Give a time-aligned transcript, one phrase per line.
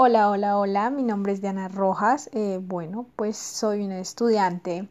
[0.00, 2.30] Hola, hola, hola, mi nombre es Diana Rojas.
[2.32, 4.86] Eh, bueno, pues soy una estudiante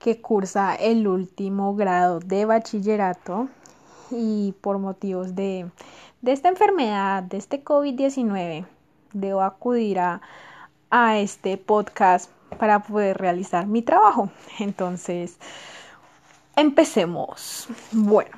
[0.00, 3.46] que cursa el último grado de bachillerato
[4.10, 5.70] y por motivos de,
[6.20, 8.66] de esta enfermedad, de este COVID-19,
[9.12, 10.20] debo acudir a,
[10.90, 12.28] a este podcast
[12.58, 14.30] para poder realizar mi trabajo.
[14.58, 15.38] Entonces,
[16.56, 17.68] empecemos.
[17.92, 18.36] Bueno,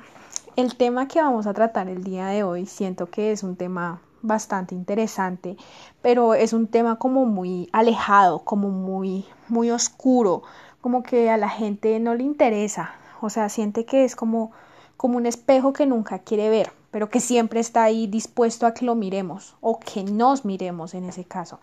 [0.57, 3.99] el tema que vamos a tratar el día de hoy siento que es un tema
[4.21, 5.57] bastante interesante,
[6.01, 10.43] pero es un tema como muy alejado, como muy muy oscuro,
[10.81, 14.51] como que a la gente no le interesa, o sea, siente que es como
[14.97, 18.85] como un espejo que nunca quiere ver, pero que siempre está ahí dispuesto a que
[18.85, 21.59] lo miremos o que nos miremos en ese caso.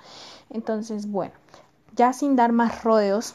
[0.50, 1.34] Entonces, bueno,
[1.96, 3.34] ya sin dar más rodeos,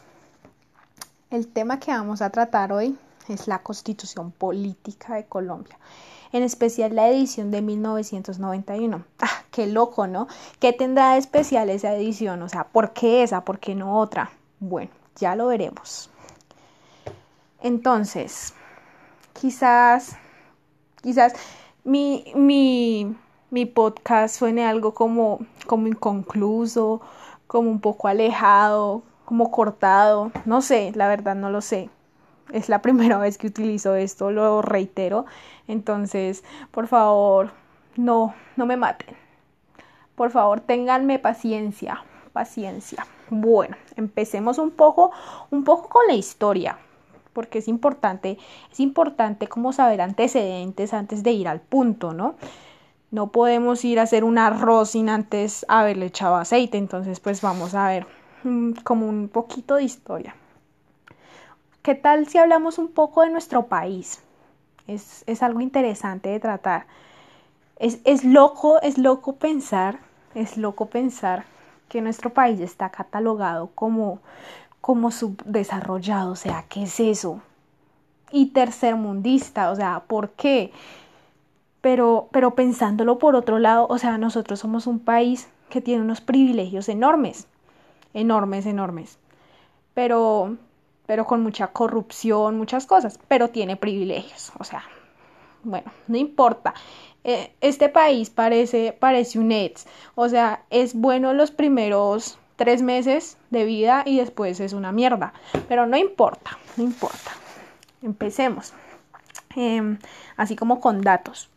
[1.29, 2.97] el tema que vamos a tratar hoy
[3.27, 5.77] es la constitución política de Colombia,
[6.31, 9.03] en especial la edición de 1991.
[9.21, 10.27] Ah, qué loco, ¿no?
[10.59, 12.41] ¿Qué tendrá de especial esa edición?
[12.41, 13.43] O sea, ¿por qué esa?
[13.43, 14.31] ¿Por qué no otra?
[14.59, 16.09] Bueno, ya lo veremos.
[17.61, 18.53] Entonces,
[19.33, 20.15] quizás,
[21.01, 21.33] quizás
[21.83, 23.13] mi, mi,
[23.49, 27.01] mi podcast suene algo como, como inconcluso,
[27.47, 31.89] como un poco alejado, como cortado, no sé, la verdad no lo sé
[32.51, 35.25] es la primera vez que utilizo esto, lo reitero.
[35.67, 37.51] Entonces, por favor,
[37.95, 39.15] no, no me maten.
[40.15, 43.05] Por favor, ténganme paciencia, paciencia.
[43.29, 45.11] Bueno, empecemos un poco,
[45.51, 46.77] un poco con la historia,
[47.33, 48.37] porque es importante,
[48.71, 52.35] es importante como saber antecedentes antes de ir al punto, ¿no?
[53.11, 57.73] No podemos ir a hacer un arroz sin antes haberle echado aceite, entonces pues vamos
[57.73, 58.05] a ver
[58.43, 60.35] mm, como un poquito de historia.
[61.81, 64.21] ¿Qué tal si hablamos un poco de nuestro país?
[64.87, 66.87] Es, es algo interesante de tratar.
[67.77, 69.99] Es, es, loco, es loco pensar,
[70.35, 71.45] es loco pensar
[71.87, 74.19] que nuestro país está catalogado como,
[74.81, 76.31] como subdesarrollado.
[76.31, 77.41] O sea, ¿qué es eso?
[78.31, 80.73] Y tercermundista, o sea, ¿por qué?
[81.79, 86.19] Pero, pero pensándolo por otro lado, o sea, nosotros somos un país que tiene unos
[86.19, 87.47] privilegios enormes,
[88.13, 89.17] enormes, enormes.
[89.93, 90.57] Pero,
[91.09, 94.83] pero con mucha corrupción, muchas cosas, pero tiene privilegios, o sea,
[95.63, 96.75] bueno, no importa.
[97.23, 103.37] Eh, este país parece, parece un ETS, o sea, es bueno los primeros tres meses
[103.49, 105.33] de vida y después es una mierda,
[105.67, 107.31] pero no importa, no importa.
[108.03, 108.73] Empecemos,
[109.55, 109.97] em,
[110.37, 111.49] así como con datos.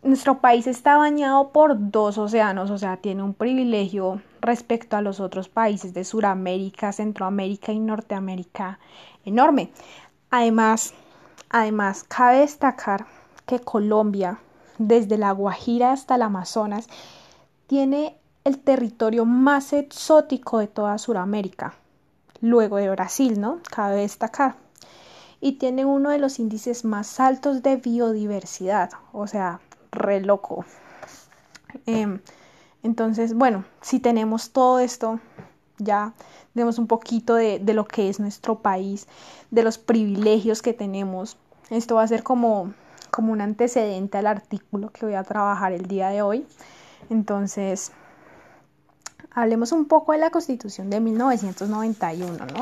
[0.00, 5.18] Nuestro país está bañado por dos océanos, o sea, tiene un privilegio respecto a los
[5.18, 8.78] otros países de Sudamérica, Centroamérica y Norteamérica
[9.24, 9.72] enorme.
[10.30, 10.94] Además,
[11.50, 13.06] además cabe destacar
[13.44, 14.38] que Colombia,
[14.78, 16.86] desde la Guajira hasta el Amazonas,
[17.66, 21.74] tiene el territorio más exótico de toda Sudamérica,
[22.40, 23.58] luego de Brasil, ¿no?
[23.68, 24.54] Cabe destacar.
[25.40, 29.60] Y tiene uno de los índices más altos de biodiversidad, o sea,
[29.92, 30.64] re loco.
[31.86, 32.20] Em,
[32.82, 35.20] entonces, bueno, si tenemos todo esto,
[35.78, 36.14] ya
[36.54, 39.06] tenemos un poquito de, de, lo que es nuestro país,
[39.50, 41.36] de los privilegios que tenemos.
[41.70, 42.72] Esto va a ser como,
[43.10, 46.46] como un antecedente al artículo que voy a trabajar el día de hoy.
[47.10, 47.92] Entonces,
[49.30, 52.60] hablemos un poco de la Constitución de 1991, ¿no?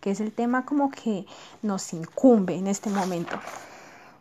[0.00, 1.26] Que es el tema como que
[1.62, 3.38] nos incumbe en este momento.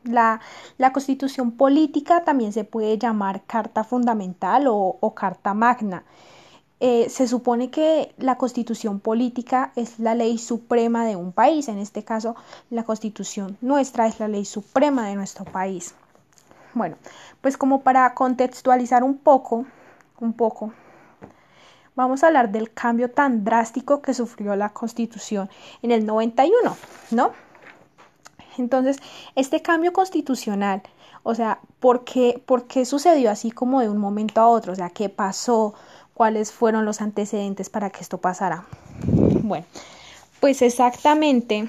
[0.04, 0.42] La,
[0.78, 6.04] la, constitución política también se puede llamar carta fundamental o, carta magna.
[6.80, 11.68] Eh, se supone que la constitución política es la ley suprema de un país.
[11.68, 12.36] En este caso,
[12.72, 15.94] la constitución nuestra es la ley suprema de nuestro país.
[16.74, 16.96] Bueno,
[17.42, 19.66] pues como para contextualizar un poco,
[20.20, 20.74] un poco,
[21.96, 25.50] vamos a hablar del cambio tan drástico que sufrió la constitución
[25.82, 26.76] en el 91,
[27.12, 27.51] ¿no?
[28.58, 28.98] Entonces,
[29.36, 30.82] este cambio constitucional,
[31.24, 34.74] o sea, ¿por qué, ¿por qué sucedió así como de un momento a otro?
[34.74, 35.74] O sea, ¿qué pasó?
[36.14, 38.66] ¿Cuáles fueron los antecedentes para que esto pasara?
[39.06, 39.66] Bueno,
[40.40, 41.68] pues exactamente,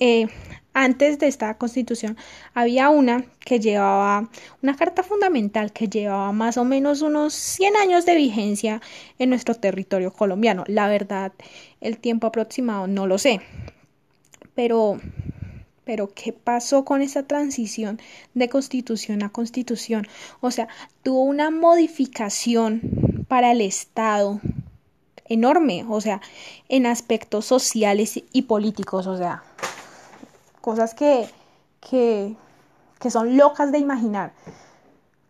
[0.00, 0.28] eh,
[0.76, 2.18] antes de esta constitución
[2.52, 4.28] había una que llevaba,
[4.62, 8.82] una carta fundamental que llevaba más o menos unos 100 años de vigencia
[9.18, 10.64] en nuestro territorio colombiano.
[10.66, 11.32] La verdad,
[11.80, 13.40] el tiempo aproximado no lo sé,
[14.54, 15.00] pero
[15.86, 18.00] pero ¿qué pasó con esa transición
[18.34, 20.08] de constitución a constitución?
[20.40, 20.66] O sea,
[21.04, 22.80] tuvo una modificación
[23.28, 24.40] para el Estado
[25.26, 26.20] enorme, o sea,
[26.68, 29.44] en aspectos sociales y políticos, o sea,
[30.60, 31.30] cosas que,
[31.80, 32.34] que,
[32.98, 34.32] que son locas de imaginar,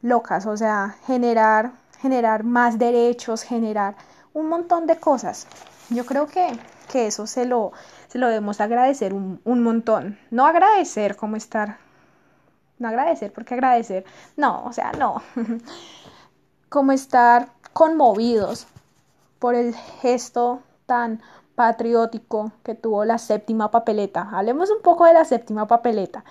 [0.00, 3.94] locas, o sea, generar, generar más derechos, generar
[4.32, 5.46] un montón de cosas.
[5.90, 6.48] Yo creo que,
[6.90, 7.72] que eso se lo,
[8.08, 10.18] se lo debemos agradecer un, un montón.
[10.30, 11.78] No agradecer como estar,
[12.78, 14.04] no agradecer porque agradecer,
[14.36, 15.22] no, o sea, no,
[16.68, 18.66] como estar conmovidos
[19.38, 21.20] por el gesto tan
[21.54, 24.28] patriótico que tuvo la séptima papeleta.
[24.32, 26.24] Hablemos un poco de la séptima papeleta.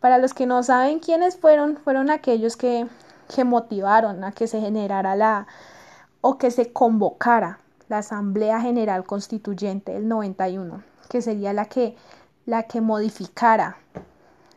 [0.00, 2.86] Para los que no saben quiénes fueron, fueron aquellos que,
[3.34, 5.46] que motivaron a que se generara la
[6.20, 11.96] o que se convocara la Asamblea General Constituyente del 91, que sería la que,
[12.44, 13.76] la que modificara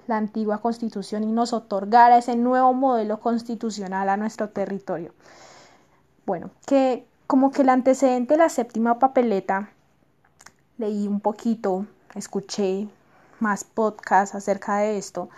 [0.07, 5.13] la antigua constitución y nos otorgara ese nuevo modelo constitucional a nuestro territorio.
[6.25, 9.69] Bueno, que como que el antecedente de la séptima papeleta,
[10.79, 11.85] leí un poquito,
[12.15, 12.87] escuché
[13.39, 15.29] más podcasts acerca de esto,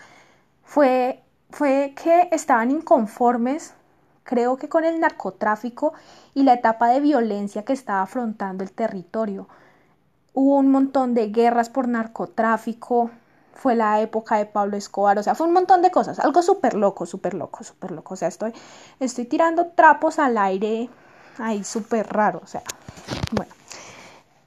[0.64, 3.74] fue, fue que estaban inconformes,
[4.24, 5.94] creo que con el narcotráfico
[6.34, 9.50] y la etapa de violencia que estaba afrontando el territorio.
[10.34, 13.12] Hubo un montón de guerras por narcotráfico,
[13.54, 16.74] fue la época de Pablo Escobar, o sea, fue un montón de cosas, algo súper
[16.74, 18.54] loco, súper loco, súper loco, o sea, estoy,
[19.00, 20.90] estoy tirando trapos al aire
[21.38, 22.64] ahí súper raro, o sea,
[23.32, 23.52] bueno.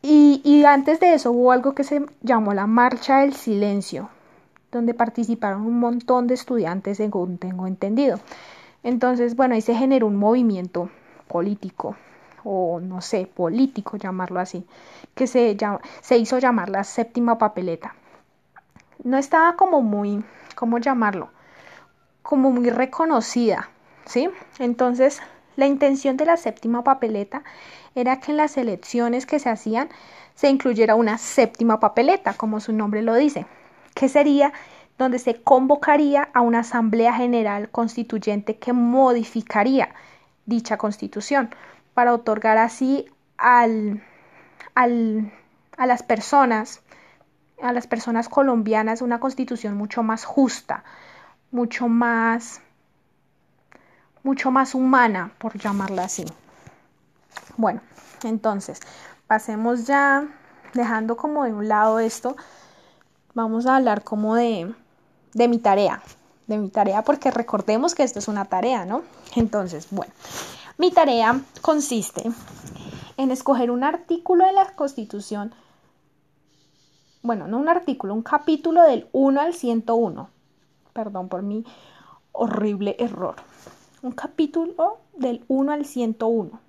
[0.02, 4.10] Y, y antes de eso hubo algo que se llamó la Marcha del Silencio,
[4.72, 8.18] donde participaron un montón de estudiantes, según tengo entendido.
[8.82, 10.90] Entonces, bueno, ahí se generó un movimiento
[11.28, 11.96] político,
[12.44, 14.66] o no sé, político, llamarlo así,
[15.14, 15.56] que se,
[16.00, 17.94] se hizo llamar la séptima papeleta.
[19.02, 20.24] No estaba como muy,
[20.54, 21.30] ¿cómo llamarlo?
[22.22, 23.70] Como muy reconocida,
[24.06, 24.30] ¿sí?
[24.58, 25.20] Entonces,
[25.56, 27.42] la intención de la séptima papeleta
[27.94, 29.88] era que en las elecciones que se hacían
[30.34, 33.46] se incluyera una séptima papeleta, como su nombre lo dice,
[33.94, 34.52] que sería
[34.98, 39.90] donde se convocaría a una asamblea general constituyente que modificaría
[40.46, 41.50] dicha constitución
[41.94, 43.06] para otorgar así
[43.38, 44.02] al,
[44.74, 45.32] al,
[45.76, 46.80] a las personas
[47.62, 50.84] a las personas colombianas una constitución mucho más justa,
[51.50, 52.60] mucho más
[54.24, 56.24] mucho más humana, por llamarla así.
[57.56, 57.80] Bueno,
[58.24, 58.80] entonces,
[59.26, 60.26] pasemos ya,
[60.72, 62.36] dejando como de un lado esto,
[63.34, 64.74] vamos a hablar como de,
[65.34, 66.02] de mi tarea,
[66.46, 69.02] de mi tarea, porque recordemos que esto es una tarea, ¿no?
[69.36, 70.12] Entonces, bueno,
[70.78, 72.30] mi tarea consiste
[73.16, 75.54] en escoger un artículo de la Constitución,
[77.22, 80.28] bueno, no un artículo, un capítulo del 1 al 101,
[80.92, 81.64] perdón por mi
[82.32, 83.36] horrible error
[84.04, 86.60] un capítulo del 1 al 101.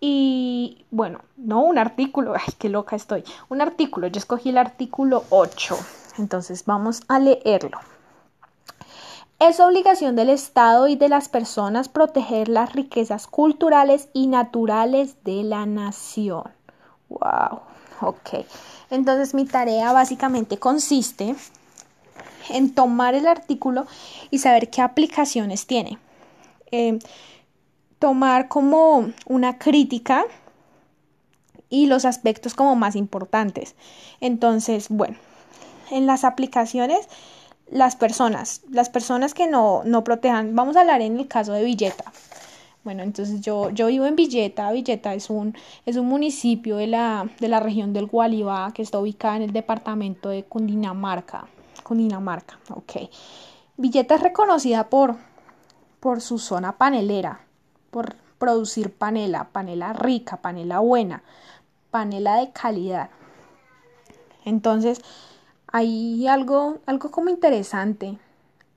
[0.00, 3.24] Y bueno, no un artículo, ay, qué loca estoy.
[3.48, 5.76] Un artículo, yo escogí el artículo 8.
[6.18, 7.78] Entonces vamos a leerlo.
[9.38, 15.44] Es obligación del Estado y de las personas proteger las riquezas culturales y naturales de
[15.44, 16.42] la nación.
[17.08, 17.60] Wow,
[18.00, 18.44] ok.
[18.90, 21.36] Entonces mi tarea básicamente consiste
[22.50, 23.86] en tomar el artículo
[24.30, 25.98] y saber qué aplicaciones tiene.
[26.72, 26.98] Eh,
[28.00, 30.24] tomar como una crítica
[31.70, 33.76] y los aspectos como más importantes.
[34.20, 35.16] Entonces, bueno,
[35.92, 37.08] en las aplicaciones,
[37.70, 41.64] las personas, las personas que no, no protejan, vamos a hablar en el caso de
[41.64, 42.12] Villeta.
[42.84, 44.72] Bueno, entonces yo, yo vivo en Villeta.
[44.72, 48.98] Villeta es un, es un municipio de la, de la región del Gualibá que está
[48.98, 51.46] ubicada en el departamento de Cundinamarca.
[51.82, 53.10] Cundinamarca, ok.
[53.76, 55.16] Villeta es reconocida por,
[56.00, 57.40] por su zona panelera,
[57.90, 61.22] por producir panela, panela rica, panela buena,
[61.90, 63.10] panela de calidad.
[64.44, 65.02] Entonces,
[65.68, 68.18] hay algo, algo como interesante.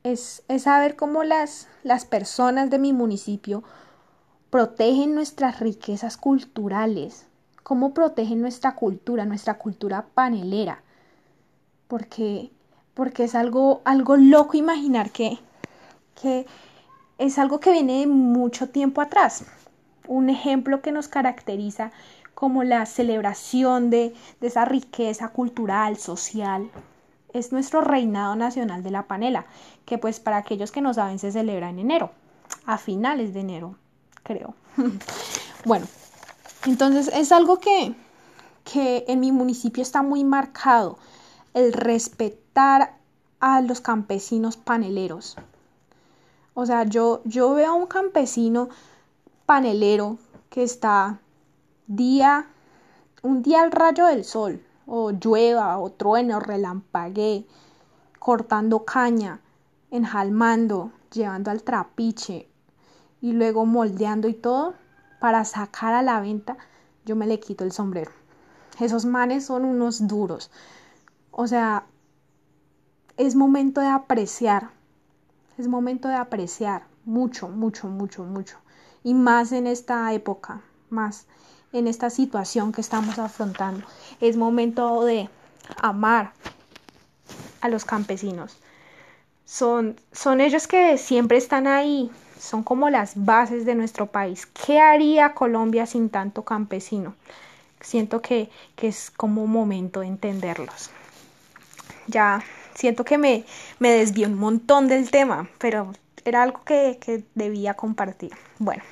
[0.04, 3.64] Es, es saber cómo las, las personas de mi municipio
[4.50, 7.26] protegen nuestras riquezas culturales,
[7.64, 10.82] cómo protegen nuestra cultura, nuestra cultura panelera.
[11.88, 12.52] Porque
[12.94, 15.40] porque es algo, algo loco imaginar que,
[16.22, 16.46] que
[17.18, 19.46] es algo que viene de mucho tiempo atrás.
[20.08, 21.92] Un ejemplo que nos caracteriza
[22.34, 26.70] como la celebración de, de esa riqueza cultural, social,
[27.34, 29.46] es nuestro reinado nacional de la panela,
[29.86, 32.12] que pues para aquellos que no saben se celebra en enero,
[32.66, 33.76] a finales de enero,
[34.24, 34.54] creo.
[35.66, 35.86] bueno,
[36.66, 37.96] entonces es algo que,
[38.64, 40.98] que en mi municipio está muy marcado,
[41.54, 42.96] el respetar
[43.40, 45.36] a los campesinos paneleros.
[46.54, 48.70] O sea, yo, yo veo a un campesino
[49.46, 50.18] panelero
[50.50, 51.20] que está
[51.96, 52.48] día,
[53.22, 57.46] un día al rayo del sol, o llueva, o trueno, relampague,
[58.20, 59.42] cortando caña,
[59.90, 62.50] enjalmando, llevando al trapiche,
[63.22, 64.74] y luego moldeando y todo
[65.20, 66.58] para sacar a la venta,
[67.06, 68.12] yo me le quito el sombrero.
[68.80, 70.50] Esos manes son unos duros.
[71.30, 71.86] O sea,
[73.18, 74.72] es momento de apreciar.
[75.58, 78.58] Es momento de apreciar mucho, mucho, mucho, mucho.
[79.04, 81.28] Y más en esta época, más
[81.74, 83.86] en esta situación que estamos afrontando.
[84.20, 85.30] Es momento de
[85.82, 86.34] amar
[87.62, 88.58] a los campesinos.
[89.46, 92.10] Son, son ellos que siempre están ahí,
[92.40, 94.48] son como las bases de nuestro país.
[94.48, 97.16] ¿Qué haría Colombia sin tanto campesino?
[97.82, 100.90] Siento que, que es como momento de entenderlos.
[102.08, 102.44] Ya
[102.76, 103.46] siento que me,
[103.80, 105.94] me desvió un montón del tema, pero
[106.26, 108.32] era algo que, que debía compartir.
[108.60, 108.84] Bueno,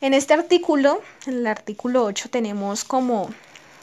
[0.00, 3.30] en este artículo, en el artículo 8, tenemos como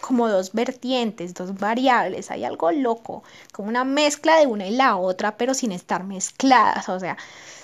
[0.02, 4.98] como dos vertientes, dos variables, hay algo loco, como una mezcla de una y la
[4.98, 7.18] otra, pero sin estar mezcladas, o sea,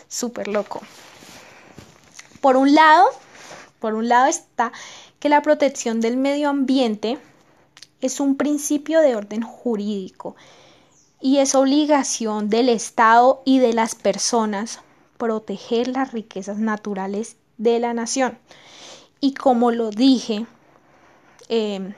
[0.07, 0.81] súper loco.
[2.39, 3.07] Por un lado,
[3.79, 4.71] por un lado está
[5.19, 7.17] que la protección del medio ambiente
[7.99, 10.35] es un principio de orden jurídico
[11.19, 14.79] y es obligación del Estado y de las personas
[15.17, 18.37] proteger las riquezas naturales de la nación.
[19.19, 20.45] Y como lo dije
[21.49, 21.93] eh,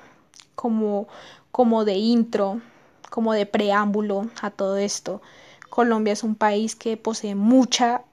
[0.56, 1.08] como,
[1.52, 2.62] como de intro,
[3.10, 5.22] como de preámbulo a todo esto,
[5.70, 8.04] Colombia es un país que posee mucha,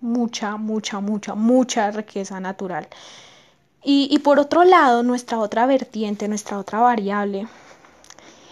[0.00, 2.88] mucha, mucha, mucha, mucha riqueza natural.
[3.84, 7.48] Y, y, por otro lado, nuestra otra vertiente, nuestra otra variable,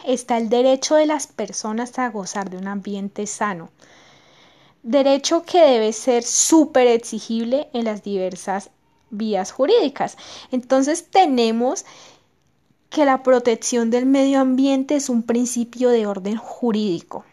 [0.04, 3.70] está el derecho de las personas a gozar de un ambiente sano.
[4.82, 8.70] Derecho que debe ser súper exigible en las diversas
[9.10, 10.16] vías jurídicas.
[10.50, 11.84] Entonces tenemos
[12.88, 17.24] que la protección del medio ambiente es un principio de orden jurídico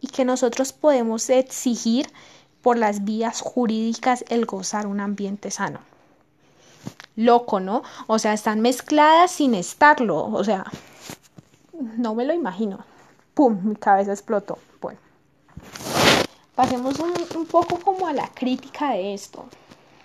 [0.00, 2.06] y que nosotros podemos exigir
[2.62, 5.80] por las vías jurídicas el gozar un ambiente sano.
[7.16, 7.82] Loco, ¿no?
[8.06, 10.26] O sea, están mezcladas sin estarlo.
[10.26, 10.64] O sea,
[11.72, 12.84] no me lo imagino.
[13.34, 13.60] ¡Pum!
[13.64, 14.58] Mi cabeza explotó.
[16.54, 19.46] Pasemos un, un poco como a la crítica de esto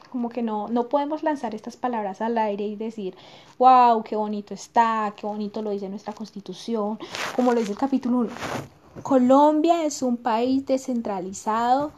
[0.09, 3.15] como que no, no podemos lanzar estas palabras al aire y decir,
[3.57, 6.99] wow, qué bonito está, qué bonito lo dice nuestra constitución,
[7.35, 8.29] como lo dice el capítulo 1.
[9.03, 11.91] Colombia es un país descentralizado.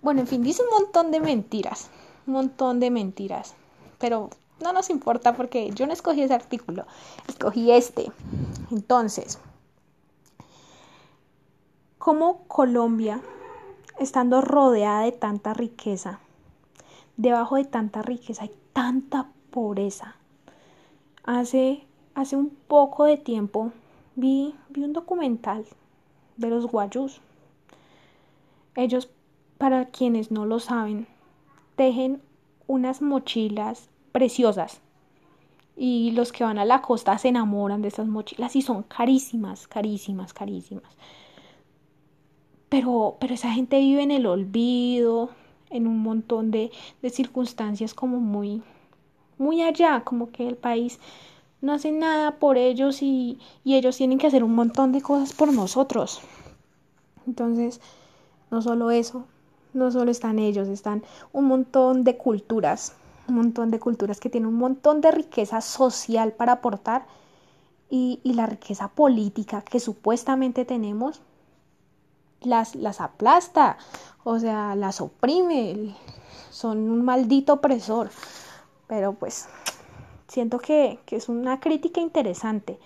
[0.00, 1.90] Bueno, en fin, dice un montón de mentiras,
[2.26, 3.54] un montón de mentiras,
[3.98, 4.30] pero
[4.60, 6.86] no nos importa porque yo no escogí ese artículo,
[7.28, 8.10] escogí este.
[8.70, 9.38] Entonces,
[11.98, 13.20] ¿cómo Colombia,
[14.00, 16.20] estando rodeada de tanta riqueza,
[17.18, 20.16] debajo de tanta riqueza hay tanta pobreza.
[21.22, 23.72] Hace, hace un poco de tiempo
[24.16, 25.66] vi, vi un documental
[26.38, 27.20] de los guayús.
[28.74, 29.10] Ellos,
[29.58, 31.06] para quienes no lo saben,
[31.76, 32.22] tejen
[32.66, 34.80] unas mochilas preciosas.
[35.76, 39.68] Y los que van a la costa se enamoran de esas mochilas y son carísimas,
[39.68, 40.96] carísimas, carísimas.
[42.70, 45.30] Pero, pero esa gente vive en el olvido,
[45.70, 46.70] en un montón de,
[47.02, 48.62] de circunstancias como muy,
[49.38, 50.98] muy allá, como que el país
[51.60, 55.32] no hace nada por ellos y, y, ellos tienen que hacer un montón de cosas
[55.32, 56.20] por nosotros.
[57.26, 57.80] Entonces,
[58.50, 59.24] no solo eso,
[59.74, 62.94] no solo están ellos, están un montón de culturas,
[63.28, 67.06] un montón de culturas que tienen un montón de riqueza social para aportar
[67.90, 71.20] y, y la riqueza política que supuestamente tenemos
[72.42, 73.76] las, las aplasta
[74.24, 75.94] o sea, las oprime,
[76.50, 78.10] son un maldito opresor.
[78.86, 79.48] Pero pues
[80.28, 82.78] siento que, es una crítica interesante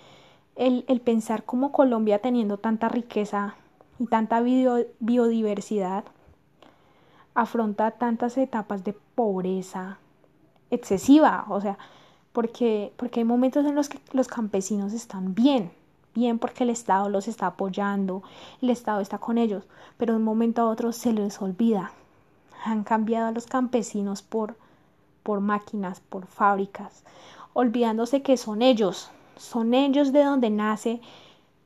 [0.55, 3.55] el, el, pensar como Colombia teniendo tanta riqueza
[3.99, 6.05] y tanta biodiversidad
[7.33, 9.99] afronta tantas etapas de pobreza
[10.71, 11.77] excesiva, o sea,
[12.31, 15.71] porque, porque hay momentos en los que los campesinos están bien,
[16.15, 18.23] bien porque el Estado los está apoyando,
[18.61, 19.65] el Estado está con ellos,
[19.97, 21.91] pero de un momento a otro se les olvida.
[22.63, 24.55] Han cambiado a los campesinos por,
[25.21, 27.03] por máquinas, por fábricas,
[27.53, 31.01] olvidándose que son ellos, son ellos de donde nace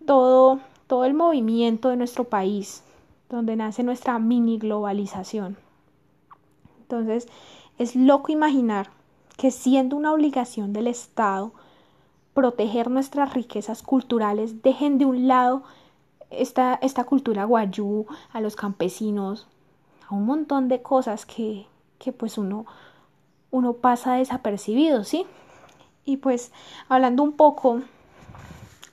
[0.06, 2.84] todo, todo el movimiento de nuestro país,
[3.30, 5.56] donde nace nuestra mini globalización.
[6.82, 7.28] Entonces,
[7.78, 8.90] es loco imaginar
[9.38, 11.54] que siendo una obligación del Estado,
[12.34, 15.64] proteger nuestras riquezas culturales, dejen de un lado
[16.30, 19.48] esta, esta cultura guayú, a los campesinos,
[20.08, 21.66] a un montón de cosas que,
[21.98, 22.66] que pues uno,
[23.52, 25.26] uno pasa desapercibido, ¿sí?
[26.06, 26.52] Y pues
[26.88, 27.82] hablando un poco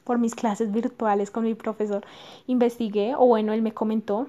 [0.05, 2.05] por mis clases virtuales con mi profesor,
[2.47, 4.29] investigué, o bueno, él me comentó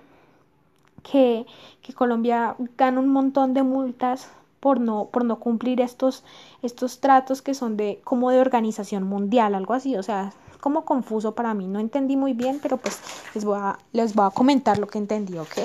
[1.04, 1.46] que,
[1.82, 6.24] que Colombia gana un montón de multas por no, por no cumplir estos,
[6.62, 11.36] estos tratos que son de como de organización mundial, algo así, o sea, como confuso
[11.36, 13.00] para mí, no entendí muy bien, pero pues
[13.34, 15.58] les voy a, les a comentar lo que entendí, ¿ok?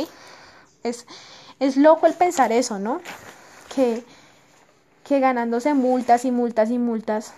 [0.83, 1.07] Es,
[1.59, 3.01] es loco el pensar eso, ¿no?
[3.75, 4.05] Que,
[5.05, 7.33] que ganándose multas y multas y multas,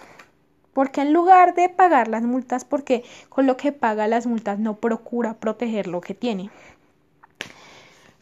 [0.73, 4.75] porque en lugar de pagar las multas, porque con lo que paga las multas no
[4.77, 6.51] procura proteger lo que tiene.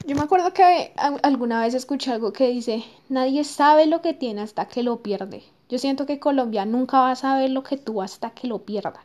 [0.04, 0.92] Yo me acuerdo que
[1.22, 5.44] alguna vez escuché algo que dice, nadie sabe lo que tiene hasta que lo pierde.
[5.68, 9.04] Yo siento que Colombia nunca va a saber lo que tú hasta que lo pierda.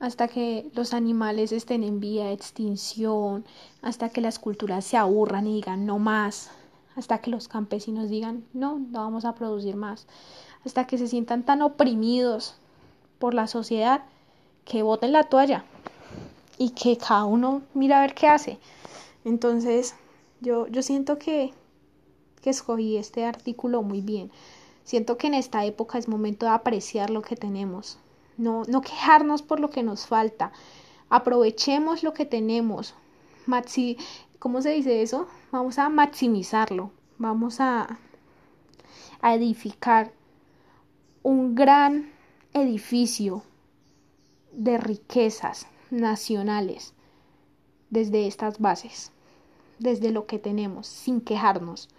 [0.00, 3.46] Hasta que los animales estén en vía de extinción,
[3.80, 6.50] hasta que las culturas se aburran y digan no más,
[6.94, 10.06] hasta que los campesinos digan no, no vamos a producir más,
[10.66, 12.56] hasta que se sientan tan oprimidos
[13.18, 14.02] por la sociedad
[14.66, 15.64] que boten la toalla
[16.58, 18.58] y que cada uno mira a ver qué hace.
[19.24, 19.94] Entonces,
[20.40, 21.52] yo, yo siento que,
[22.40, 24.30] que escogí este artículo muy bien.
[24.84, 27.98] Siento que en esta época es momento de apreciar lo que tenemos,
[28.36, 30.52] no, no quejarnos por lo que nos falta.
[31.08, 32.94] Aprovechemos lo que tenemos.
[33.46, 33.96] Maxi,
[34.42, 35.28] ¿Cómo se dice eso?
[35.52, 36.90] Vamos a maximizarlo.
[37.16, 38.00] Vamos a,
[39.20, 40.10] a edificar
[41.22, 42.10] un gran
[42.52, 43.44] edificio
[44.50, 46.92] de riquezas nacionales
[47.92, 49.12] desde estas bases,
[49.78, 51.90] desde lo que tenemos, sin quejarnos,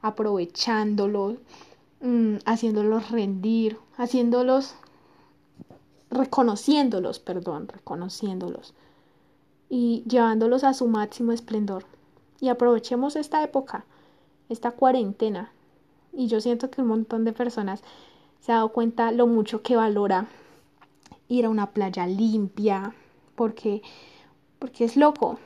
[0.00, 1.36] aprovechándolo,
[2.00, 4.74] mm, haciéndolos rendir, haciéndolos,
[6.08, 8.74] reconociéndolos, perdón, reconociéndolos
[9.68, 11.84] y llevándolos a su máximo esplendor.
[12.40, 13.84] Y aprovechemos esta época,
[14.48, 15.52] esta cuarentena.
[16.12, 17.82] Y yo siento que un montón de personas
[18.40, 20.28] se ha dado cuenta lo mucho que valora
[21.28, 22.94] ir a una playa limpia,
[23.34, 23.82] porque,
[24.60, 25.40] porque es loco.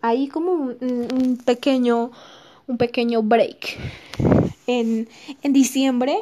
[0.00, 2.10] Hay como un, pequeño,
[2.66, 3.76] un pequeño break.
[4.66, 5.08] En,
[5.42, 6.18] en, diciembre,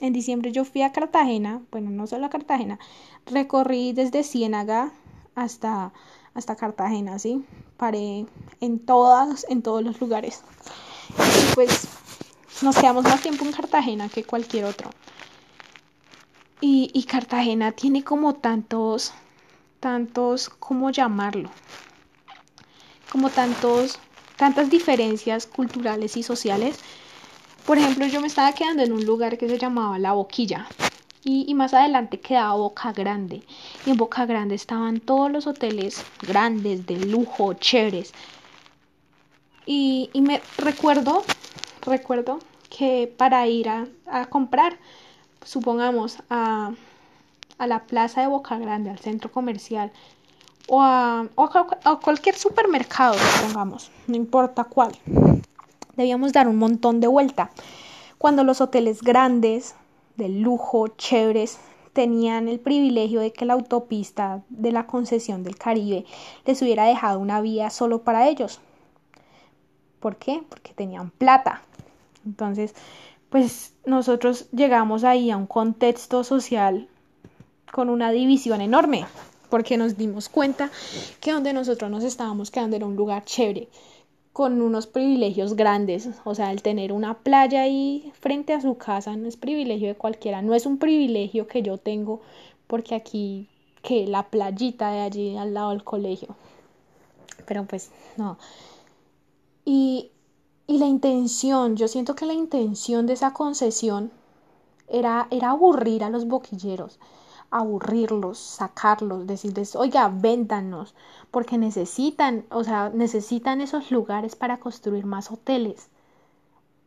[0.00, 2.78] en diciembre yo fui a Cartagena, bueno, no solo a Cartagena,
[3.26, 4.92] recorrí desde Ciénaga
[5.34, 5.92] hasta,
[6.34, 7.44] hasta Cartagena, ¿sí?
[7.76, 8.26] Paré
[8.60, 10.42] en todas, en todos los lugares.
[11.18, 11.88] Y pues
[12.62, 14.90] nos quedamos más tiempo en Cartagena que cualquier otro.
[16.60, 19.12] Y, y Cartagena tiene como tantos,
[19.80, 21.50] tantos, ¿cómo llamarlo?
[23.10, 23.98] Como tantos,
[24.36, 26.78] tantas diferencias culturales y sociales.
[27.66, 30.66] Por ejemplo, yo me estaba quedando en un lugar que se llamaba La Boquilla.
[31.22, 33.42] Y, y, más adelante quedaba Boca Grande.
[33.84, 38.14] Y en Boca Grande estaban todos los hoteles grandes, de lujo, chéveres.
[39.66, 41.22] Y, y me recuerdo,
[41.82, 42.38] recuerdo
[42.70, 44.78] que para ir a, a comprar
[45.44, 46.72] supongamos, a,
[47.60, 49.92] a la plaza de Boca Grande, al centro comercial,
[50.66, 51.28] o a,
[52.02, 54.96] cualquier supermercado, supongamos, no importa cuál,
[55.94, 57.50] debíamos dar un montón de vuelta.
[58.16, 59.74] Cuando los hoteles grandes,
[60.16, 61.58] de lujo, chéveres,
[61.92, 66.06] tenían el privilegio de que la autopista de la concesión del Caribe
[66.46, 68.60] les hubiera dejado una vía solo para ellos.
[69.98, 70.42] ¿Por qué?
[70.48, 71.60] Porque tenían plata.
[72.24, 72.74] Entonces,
[73.28, 76.88] pues nosotros llegamos ahí a un contexto social
[77.72, 79.06] con una división enorme,
[79.48, 80.70] porque nos dimos cuenta
[81.20, 83.68] que donde nosotros nos estábamos quedando era un lugar chévere,
[84.32, 89.16] con unos privilegios grandes, o sea, el tener una playa ahí frente a su casa
[89.16, 92.20] no es privilegio de cualquiera, no es un privilegio que yo tengo
[92.66, 93.48] porque aquí
[93.82, 96.36] que la playita de allí al lado del colegio.
[97.46, 98.38] Pero pues no.
[99.64, 100.10] Y
[100.70, 104.12] y la intención, yo siento que la intención de esa concesión
[104.86, 107.00] era, era aburrir a los boquilleros,
[107.50, 110.94] aburrirlos, sacarlos, decirles, oiga, véndanos,
[111.30, 115.88] porque necesitan, o sea, necesitan esos lugares para construir más hoteles.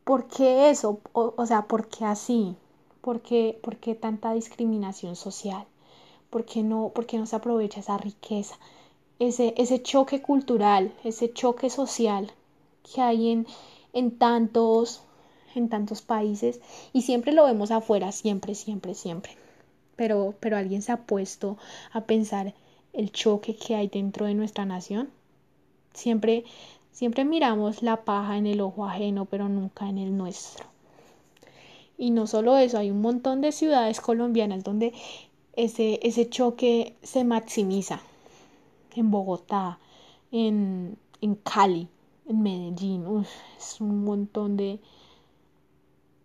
[0.04, 1.00] ¿Por qué eso?
[1.12, 2.56] O, sea, ¿por qué así?
[3.00, 5.66] ¿Por qué, ¿Por qué, tanta discriminación social?
[6.30, 8.56] ¿Por qué no, por qué no se aprovecha esa riqueza?
[9.18, 12.32] Ese, ese choque cultural, ese choque social
[12.82, 13.46] que hay en,
[13.92, 15.02] en tantos,
[15.54, 16.60] en tantos países
[16.92, 19.43] y siempre lo vemos afuera, siempre, siempre, siempre.
[19.96, 21.56] Pero, pero alguien se ha puesto
[21.92, 22.54] a pensar
[22.92, 25.10] el choque que hay dentro de nuestra nación.
[25.92, 26.44] Siempre,
[26.92, 30.66] siempre miramos la paja en el ojo ajeno, pero nunca en el nuestro.
[31.96, 34.92] Y no solo eso, hay un montón de ciudades colombianas donde
[35.54, 38.00] ese, ese choque se maximiza.
[38.96, 39.78] En Bogotá,
[40.32, 41.88] en, en Cali,
[42.28, 43.04] en Medellín,
[43.56, 44.80] es un montón de,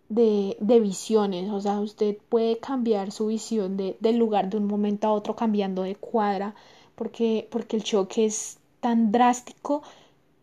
[0.09, 4.65] de, de, visiones, o sea, usted puede cambiar su visión de, del lugar de un
[4.65, 6.55] momento a otro cambiando de cuadra,
[6.95, 9.83] porque, porque el choque es tan drástico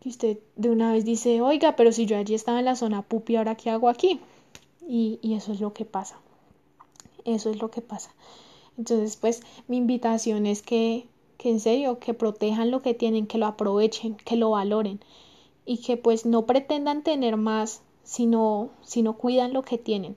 [0.01, 3.03] que usted de una vez dice, oiga, pero si yo allí estaba en la zona
[3.03, 4.21] pupi, ¿ahora qué hago aquí?
[4.87, 6.19] Y, y eso es lo que pasa.
[7.25, 8.15] Eso es lo que pasa.
[8.79, 11.07] Entonces, pues mi invitación es que,
[11.39, 15.01] que en serio, que protejan lo que tienen, que lo aprovechen, que lo valoren
[15.65, 20.16] y que pues no pretendan tener más, sino, sino cuidan lo que tienen.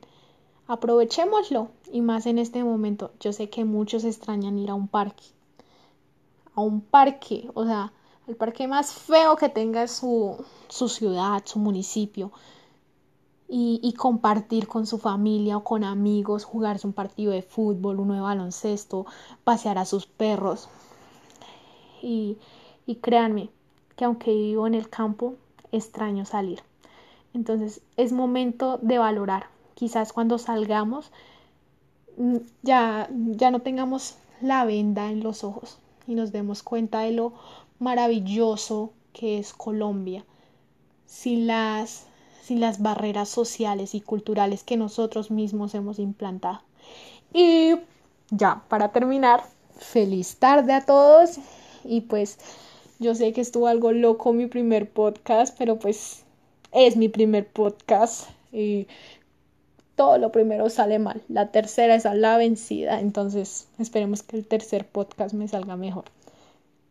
[0.68, 3.12] Aprovechémoslo y más en este momento.
[3.20, 5.24] Yo sé que muchos extrañan ir a un parque.
[6.54, 7.92] A un parque, o sea,
[8.28, 12.32] el parque más feo que tenga su, su ciudad, su municipio.
[13.52, 18.14] Y, y, compartir con su familia o con amigos, jugarse un partido de fútbol, uno
[18.14, 19.08] de baloncesto,
[19.44, 20.70] pasear a sus perros.
[22.04, 22.38] Y,
[22.86, 23.50] y créanme
[23.96, 25.34] que aunque vivo en el campo,
[25.72, 26.62] extraño salir.
[27.34, 29.48] Entonces es momento de valorar.
[29.76, 31.12] Quizás cuando salgamos
[32.18, 37.12] mm, ya, ya no tengamos la venda en los ojos y nos demos cuenta de
[37.12, 37.34] lo
[37.80, 40.26] maravilloso que es Colombia,
[41.06, 42.06] sin las,
[42.44, 46.62] sin las barreras sociales y culturales que nosotros mismos hemos implantado.
[47.34, 47.76] Y
[48.32, 49.44] ya, para terminar,
[49.78, 51.38] feliz tarde a todos
[51.84, 52.38] y pues
[53.00, 56.24] yo sé que estuvo algo loco mi primer podcast, pero pues
[56.72, 58.88] es mi primer podcast y
[59.96, 61.22] todo lo primero sale mal.
[61.28, 66.06] La tercera es a la vencida, entonces esperemos que el tercer podcast me salga mejor.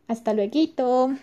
[0.08, 1.18] Hasta luego.